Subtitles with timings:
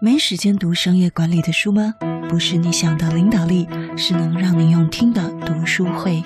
[0.00, 1.96] 没时间读商业管理的书吗？
[2.28, 6.22] 不是你想的领导力，是能让你用听的读书会。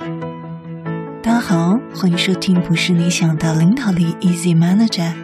[1.23, 5.15] 大家好，欢迎收听《不是你想的领导力》，Easy Manager。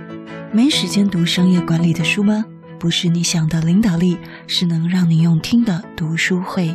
[0.51, 2.47] 没时间读商业管理的书吗？
[2.79, 4.17] 不是你想的领导力，
[4.47, 6.75] 是能让你用听的读书会。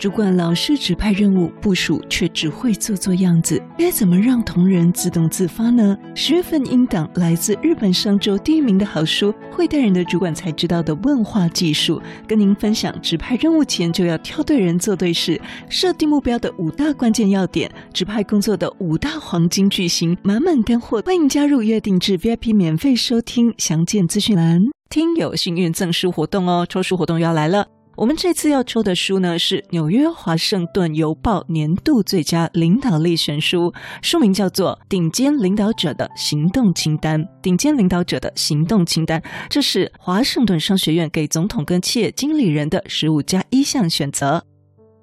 [0.00, 5.94] 主管老是指派任务，部署却只会做做样子，该怎么让同仁自动自发呢？
[6.14, 21.02] 十月份音档来自日本上周第一名的好书《会带人的主管才知道的问话技术》，跟您分享指派任务前就要挑对人做对事，设定目标的五大关键要点，指派工作的五大黄金句型，满满干货。
[21.04, 24.62] 欢迎加入约定制 VIP 免费收听，详见资讯栏。
[24.88, 27.66] 听友幸运赠书活动哦，抽书活动要来了。
[28.00, 37.22] 我们这次要抽的书呢，是纽约华盛顿邮报年度最佳领导力选书，书名叫做《顶尖领导者的行动清单》。
[37.42, 44.42] 顶尖领导者的行动清单，这是华盛顿商学院给总统跟企业经理人的十五加一项选择。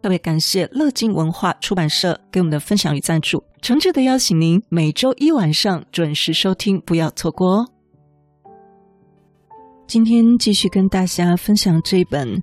[0.02, 7.68] 特别感谢乐金文化出版社给我们的分享与赞助，诚挚的邀请您每周一晚上准时收听，不要错过哦。
[9.86, 12.42] 今天继续跟大家分享这本。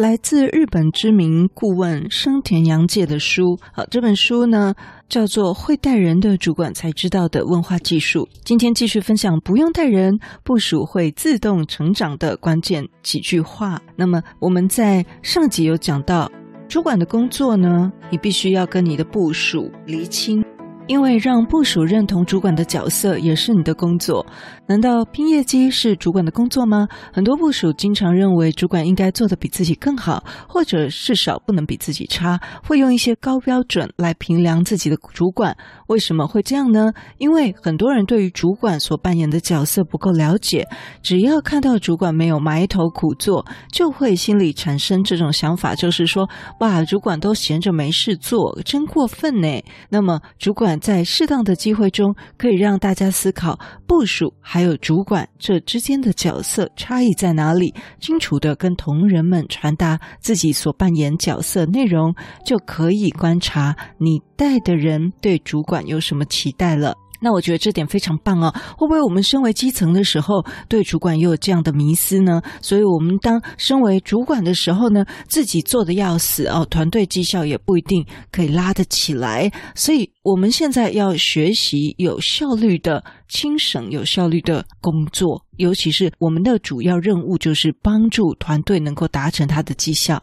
[0.00, 4.74] 来自日本知名顾问生田洋介的书，好，这本书呢
[5.10, 8.26] 叫做《会带人的主管才知道的问话技术》。
[8.42, 13.78] 今天继续分享不用带人，部署会自动成长的关键几句话。
[13.94, 16.32] 那么我们在上集有讲到，
[16.66, 20.42] 主管的工作呢，你必须要跟你的部署厘清。
[20.86, 24.26] 因为让部属认同主管的角色也是你的工作，
[24.66, 26.88] 难道拼业绩是主管的工作吗？
[27.12, 35.56] 很多部署经常认为主管应该做的比自己更好，或者至少不能比自己差，会用一些高标准来评量自己的主管。
[35.86, 36.92] 为什么会这样呢？
[37.18, 40.66] 因为很多人对于主管所扮演的角色不够了解，
[41.02, 46.28] 只要看到主管没有埋头苦做，就会心里产生这种想法，就是说，
[46.58, 49.62] 哇，主管都闲着没事做，真过分呢。
[49.88, 50.79] 那么主管。
[50.80, 62.14] 在适当的机会中，可以让大家思考部署还有主管这之间的角色差异在哪里，清楚的跟同仁们传达自己所扮演角色内容，
[62.44, 66.94] 就可以观察你带的人对主管有什么期待了。
[67.20, 72.40] 那我觉得这点非常棒哦，会不会我们身为基层的时候，对主管也有这样的迷思呢？
[72.60, 79.50] 所以，我们当身为主管的时候呢，自己做的要死哦，团队绩效也不一定可以拉得起来。
[79.74, 90.22] 所以，我们现在要学习有效率的轻省、有效率的工作，尤其是我们的主要任务就是帮助团队能够达成它的绩效。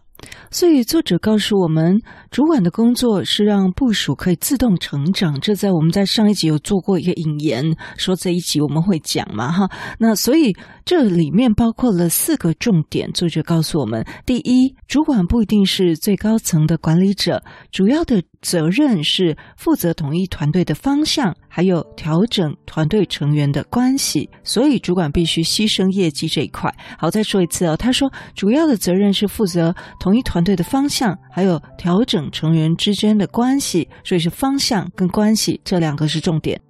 [0.50, 2.02] 所以，作者告诉我们，
[2.32, 5.40] 主管的工作是让部署可以自动成长。
[5.40, 9.70] 这在我们在上一集有做过一个引言，说这一集我们会讲嘛，哈。
[10.00, 13.12] 那所以这里面包括了四个重点。
[13.14, 24.30] 作者告诉我们，第一，主管不一定是最高层的管理者，主要的责任是负责统一团队的方向，还有调整团队成员的关系。
[24.42, 26.74] 所以，主管必须牺牲业绩这一块。
[26.98, 29.76] 好，再说一次哦，他说，主要的责任是负责。
[30.00, 36.62] 统一团队的方向，还有调整成员之间的关系，所以是方向跟关系这两个是重点。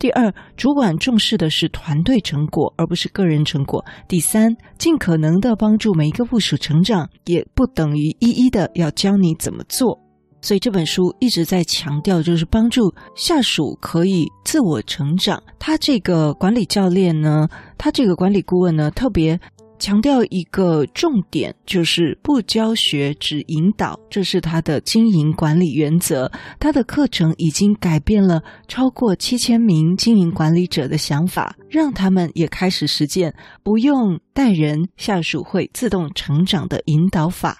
[0.00, 3.84] 第二，主管重视的是团队成果，而不是个人成果。
[4.08, 10.00] 第三，尽可能的帮助每一个部属成长，也不等于一一的要教你怎么做。
[10.40, 15.42] 所以这本书一直在强调，就是帮助下属可以自我成长。
[15.58, 19.38] 他这个管理教练呢，他这个管理顾问呢，特别。
[19.78, 26.30] 强调一个重点，就是不教学，只引导，这是他的经营管理原则。
[26.58, 37.56] 他的课程已经改变了超过七千名经营管理者的想法，让他们也开始实践不用带人，下属会自动成长的引导法。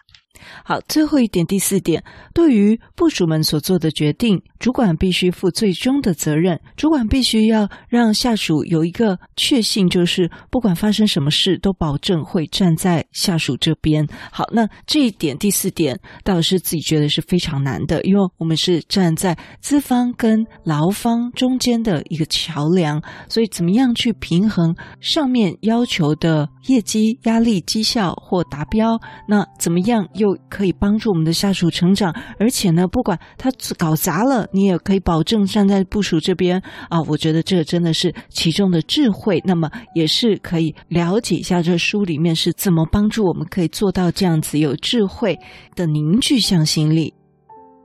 [0.65, 2.03] 好，最后一点，第四点，
[2.35, 6.61] 对于部属们所做的决定，主管必须负最终的责任。
[6.77, 14.07] 主管必须要让下属有一个确信，就是不管发生什么事，都保证会站在下属这边。
[14.31, 28.99] 好，那这一点，第四点，倒是自己觉得是非常难的，因为我们是站在资方跟劳方中间的一个桥梁，所以怎么样去平衡上面要求的业绩、压力、绩效或达标？
[29.27, 37.01] 那怎么样又可以帮助我们的下属成长，而且呢，不管他搞砸了，你也可以保证站在部署这边啊。
[37.03, 39.41] 我觉得这真的是其中的智慧。
[39.45, 45.39] 那么也是可以了解一下这书里面是怎么帮助我们可以做到这样子有智慧
[45.75, 47.13] 的凝聚向心力。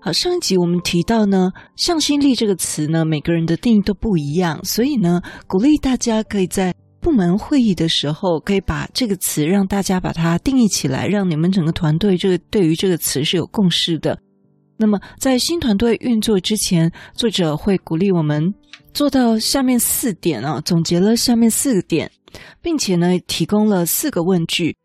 [0.01, 6.73] 好，上一集我们提到呢，向心力这个词呢，每个人的定义都不一样，所以呢，鼓励大家可以在。
[7.05, 14.17] 部门会议的时候，可以把这个词让大家把它定义起来，让你们整个团队这个对于这个词是有共识的。
[14.75, 18.51] 那么，在新团队运作之前，作者会鼓励我们
[18.91, 22.09] 做到下面四点啊，总结了下面四个点，
[22.59, 24.75] 并且呢，提供了四个问句。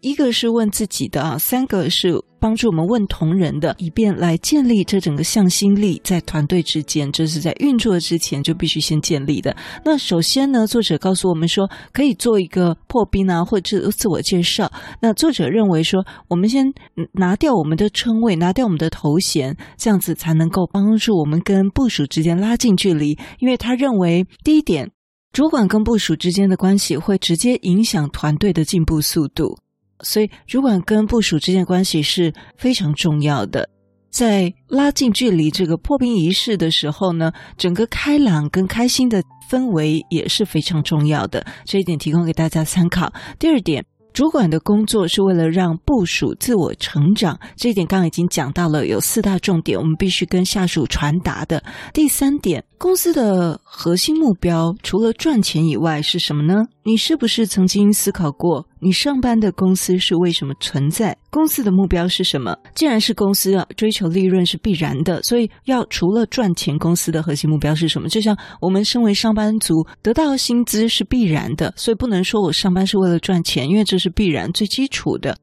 [0.00, 9.56] 一个是问自己的啊，三个是帮助我们问同仁的，以便来建立这整个向心力在团队之间，这是在运作之前就必须先建立的。
[9.84, 14.70] 那首先呢，作者告诉我们说，可以做一个破冰啊，或者自我介绍。
[15.00, 16.72] 那作者认为说，我们先
[17.14, 23.18] 拿掉我们的称谓，拿掉我们的头衔，这样子才能够帮助我们跟部署之间拉近距离。
[23.40, 24.92] 因为他认为，第一点，
[25.32, 29.58] 主管跟部署之间的关系会直接影响团队的进步速度。
[30.02, 33.68] 所以，主管跟部属之间的关系是非常重要的。
[34.10, 41.44] 在拉近距离这个破冰仪式的时候呢，整个开朗跟开心的氛围也是非常重要的。
[41.64, 43.12] 这一点提供给大家参考。
[43.38, 43.84] 第二点。
[44.14, 51.62] 主管的工作是为了让部属自我成长，这一点刚刚已经讲到了，有四大重点，我们必须跟下属传达的。
[51.92, 56.54] 第三点，公司的核心目标除了赚钱以外是什么呢？
[56.84, 61.16] 你是不是曾经思考过，你上班的公司是为什么存在？
[61.28, 62.56] 公司的目标是什么？
[62.76, 68.08] 既然是公司啊，追求利润是必然的，所以要除了赚钱，公司的核心目标是什么？
[68.08, 75.36] 就像我们身为上班族，得到薪资是必然的，所以不能说我上班是为了赚钱，因为这是必然最基础的。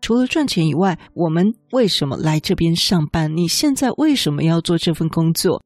[0.00, 3.36] 除了赚钱以外，我们为什么来这边上班？
[3.36, 5.60] 你现在为什么要做这份工作？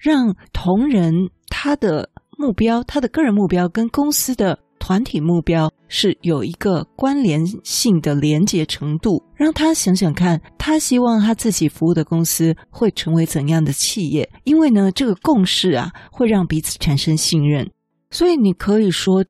[0.00, 1.14] 让同仁
[1.48, 4.58] 他的目标，他的个人目标跟公司的。
[4.82, 14.28] 团体目标是有一个关联性的连结程度，让他想想看，他希望他自己服务的公司会成为怎样的企业？
[14.44, 17.70] 因为呢，这个共识啊，会让彼此产生信任，
[18.10, 19.22] 所以你可以说。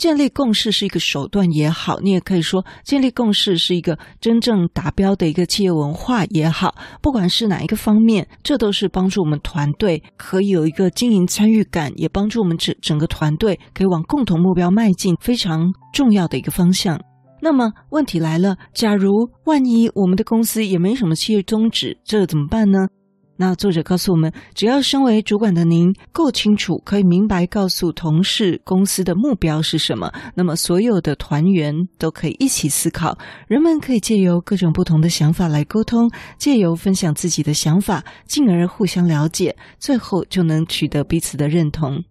[0.00, 6.74] 建立共识是一个手段也好，你也可以说建立共识是一个真正达标的一个企业文化也好。
[7.02, 16.98] 不管是哪一个方面，这都是帮助我们团队可以有一个经营参与感，也帮助我们整整个团队可以往共同目标迈进，非常重要的一个方向。
[17.42, 22.78] 那么问题来了，假如万一我们的公司也没什么企业宗旨，这怎么办呢？
[23.42, 33.16] 那作者告诉我们，只要身为主管的您够清楚，可以明白告诉同事公司的目标是什么，那么所有的团员都可以一起思考。
[33.48, 42.04] 人们可以借由各种不同的想法来沟通，借由分享自己的想法，进而互相了解，最后就能取得彼此的认同。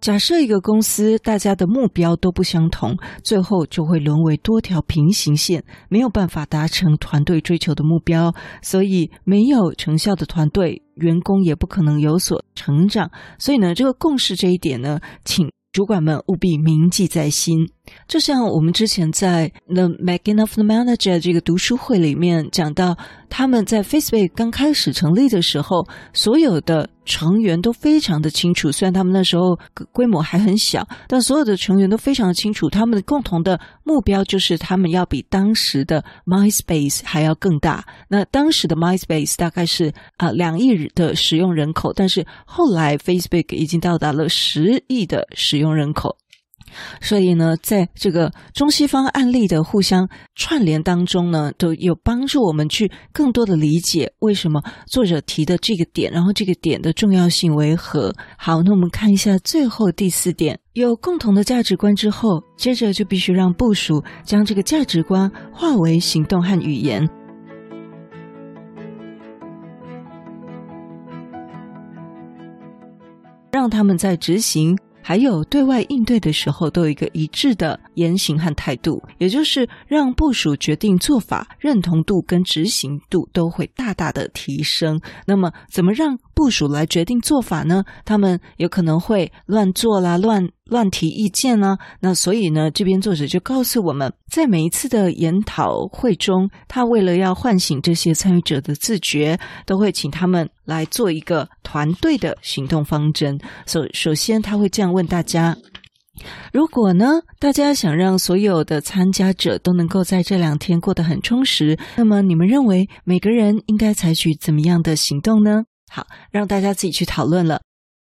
[0.00, 8.32] 假设一个公司大家的目标都不相同，最后就会沦为多条平行线，没有办法达成团队追求的目标。
[8.62, 13.10] 所以，没有成效的团队，员工也不可能有所成长。
[13.38, 17.68] 所以呢，这个共识这一点呢，请主管们务必铭记在心。
[18.06, 22.96] 就像我们之前在《The Making of the Manager》这个读书会里面讲到，
[23.28, 28.70] 他们在 Facebook 刚开始成立的时候，所有的成员都非常的清楚。
[28.70, 29.58] 虽然他们那时候
[29.90, 37.82] 规模还很小，但所有的成员都非常的清楚，他们的共同的目标就是他们要比当时的 MySpace 还要更大。
[38.08, 46.14] 那当时的 MySpace 大概是啊两亿的使用人口，但是后来 Facebook 已经到达了十亿的使用人口。
[47.00, 58.14] 所以呢，在这个中西方案例的互相串联当中呢，都有帮助我们去更多的理解为什么作者提的这个点，然后这个点的重要性为何。
[58.36, 67.08] 好，那我们看一下最后第四点，有共同的价值观之后，接着就必须让部署将这个价值观化为行动和语言，
[73.50, 74.76] 让他们在执行。
[75.08, 85.00] 还有对外应对的时候，都有一个一致的言行和态度，也就是让部署决定做法，认同度跟执行度都会大大的提升。
[85.26, 87.84] 那么，怎么让部署来决定做法呢？
[88.04, 90.48] 他们有可能会乱做啦，乱。
[90.68, 91.78] 乱提意见呢？
[91.98, 103.40] 那所以呢，这边作者就告诉我们，在每一次的研讨会中，他为了要唤醒这些参与者的自觉，都会请他们来做一个团队的行动方针。
[103.64, 105.56] 首首先，他会这样问大家：
[106.52, 107.06] 如果呢，
[107.38, 115.64] 大家想让所有的参加者都能够在这两天过得很充实，那么你们认为每个人应该采取怎么样的行动呢？
[115.90, 117.60] 好，让大家自己去讨论了。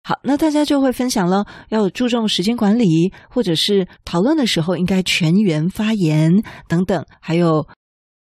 [0.03, 7.67] 好，那大家就会分享了，要注重时间管理，或者是讨论的时候应该全员发言等等，还有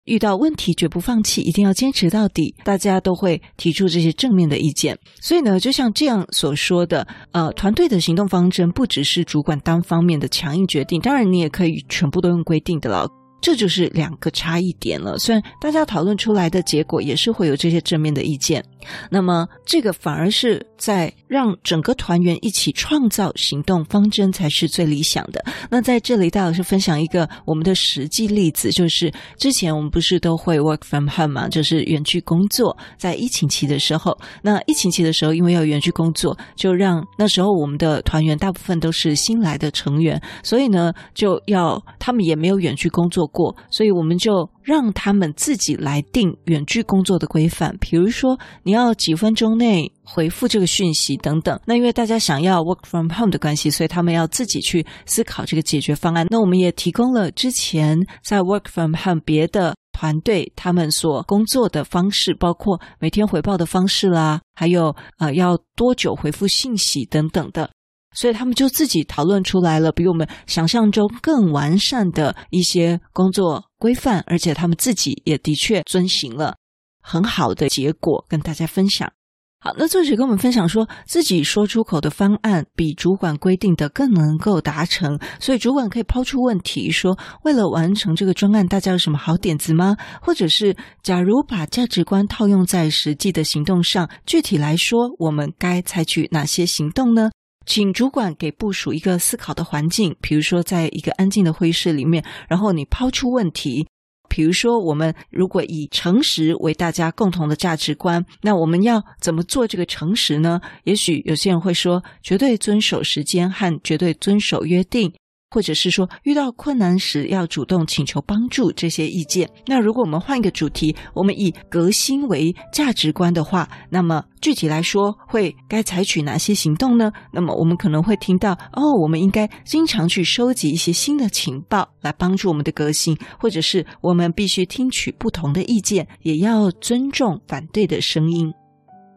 [0.06, 2.54] 遇到问题绝不放弃，一定要坚持到底。
[2.64, 4.98] 大家都会提出这些正面的意见。
[5.22, 13.08] 所以呢，就像这样所说的，呃，团队的行动方针不只是主管单方面的强硬决定，当然你也可以全部都用规定的了。
[13.44, 15.20] 这就是两个差异点了。
[15.20, 18.64] 虽然大家讨论出来的结果也是会有这些正面的意见，
[19.12, 25.44] 那么这个反而是在让整个团员一起创造行动方针才是最理想的。
[25.70, 32.76] 那在这里，戴老师分享一个我们的实际例子，就是之前我们不是都会 work from home 嘛，就是远距工作。
[32.98, 51.60] 在疫情期的时候，那疫情期的时候，因为要远距工作，就让那时候我们的团员大部分都是新来的成员，所以呢，就要他们也没有远距工作过，所以我们就让他们自己来定远距工作的规范，比如说你要几分钟内回复这个讯息等等。
[51.66, 56.26] 那因为大家想要 work from home 的关系，所以他们要自己去思考这个解决方案。
[56.30, 67.70] 那我们也提供了之前在 work from home 别的团队他们所工作的方式，包括每天回报的方式啦，还有呃要多久回复信息等等的。
[68.14, 76.56] 所以他们就自己讨论出来了，比我们想象中更完善的一些工作规范，而且他们自己也的确遵循了
[77.02, 79.12] 很好的结果，跟大家分享。
[79.60, 89.96] 好，那作者跟我们分享说，自己说出口的方案比主管规定的更能够达成，所以主管可以抛出问题说，为了完成这个专案，大家有什么好点子吗？
[90.22, 97.32] 或者是，假如把价值观套用在实际的行动上，具体来说，我们该采取哪些行动呢？
[97.66, 103.88] 请主管给部署一个思考的环境，比如说在一个安静的会议室里面，然后你抛出问题，
[104.30, 110.60] 比如说我们如果以诚实为大家共同的价值观，那我们要怎么做这个诚实呢？
[110.84, 115.14] 也许有些人会说，绝对遵守时间和绝对遵守约定。
[115.54, 119.48] 或者是说，遇到困难时要主动请求帮助，这些意见。
[119.68, 127.12] 那如果我们换一个主题，我们以革新为价值观的话，那么具体来说，会该采取哪些行动呢？
[127.32, 138.52] 那么我们可能会听到，哦，我们应该经常去收集一些新的情报，来帮助我们的革新，或者是我们必须听取不同的意见，也要尊重反对的声音。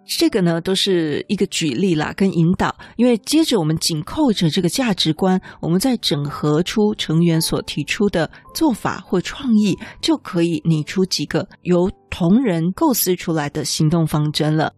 [0.06, 2.74] 这个呢，都是一个举例啦，跟引导。
[2.96, 14.72] 因为接着我们紧扣着这个价值观，我们再整合出成员所提出的做法或创意，就可以拟出几个由同仁构思出来的行动方针了。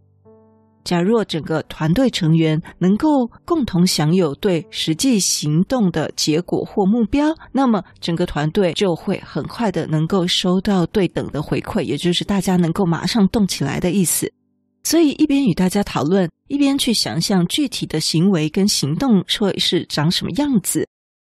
[0.84, 14.32] 假若整个团队成员能够共同享有对实际行动的结果或目标，那么整个团队就会很快的能够收到对等的回馈，也就是大家能够马上动起来的意思。
[14.82, 20.88] 所以一边与大家讨论，一边去想象具体的行为跟行动会是长什么样子。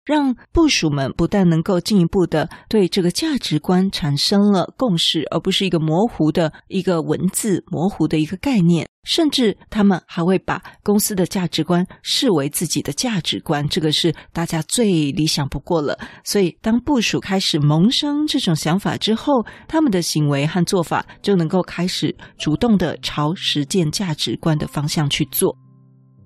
[0.05, 15.97] 让部属们不但能够进一步的对这个价值观产生了共识，而不是一个模糊的一个文字、模糊的一个概念，甚至他们还会把公司的价值观视为自己的价值观，这个是大家最理想不过了。
[16.23, 25.57] 所以，当部署开始萌生这种想法之后，他们的行为和做法就能够开始主动的朝实践价值观的方向去做。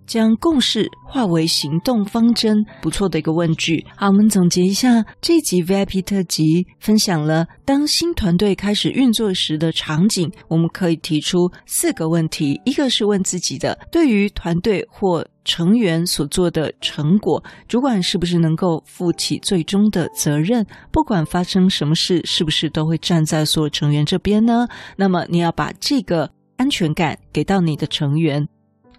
[0.07, 3.85] 将共识化为行动方针，不错的一个问句。
[3.95, 10.31] 好，我们总结一下这集 VIP 特辑，分享了当新团队开始运作时的场景。
[10.47, 20.65] 我们可以提出四个问题：一个是问自己的，对于团队或成员所做的成果，主管是不是能够负起最终的责任？
[20.91, 24.67] 不管发生什么事，是不是都会站在所有成员这边呢？
[24.95, 28.47] 那么你要把这个安全感给到你的成员。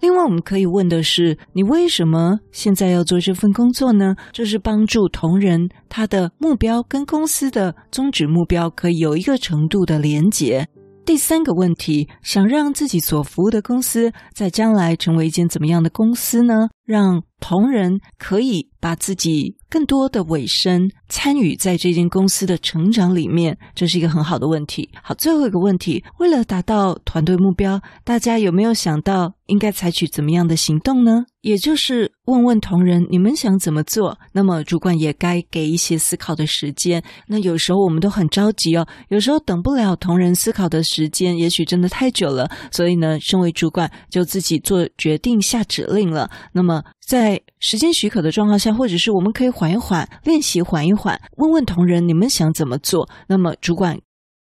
[0.01, 4.15] 另外，我们可以问的是：你为什么现在要做这份工作呢？
[4.33, 10.67] 就是帮助同仁，他的目标跟公司的宗旨目标可以有一个程度的连结。
[11.05, 16.69] 第三个问题，想让自己所服务的公司在将来成为一间怎么样的公司呢？
[16.89, 24.89] 让同仁可以把自己更多的尾声参与在这间公司的成长里面，这是一个很好的问题。
[25.03, 31.25] 好，最后一个问题，为了达到团队目标，大家有没有想到应该采取怎么样的行动呢？
[31.43, 34.19] 也就是问问同仁，你们想怎么做？
[34.33, 37.03] 那么主管也该给一些思考的时间。
[37.29, 42.51] 那有时候我们都很着急哦，有时候等不了同仁思考的时间，也许真的太久了。
[42.73, 46.31] 所以呢，身为主管就自己做决定、下指令了。
[46.53, 46.78] 那么。
[47.07, 53.09] 在时间许可的状况下，或者是我们可以缓一缓，练习缓一缓，问问同仁，你们想怎么做？
[53.29, 53.99] 那么主管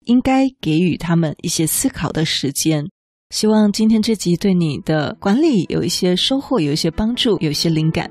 [0.06, 2.86] 应该给予他们一些思考的时间。
[3.30, 8.10] 希望今天这集对你的管理有一些收获，有一些帮助，有一些灵感。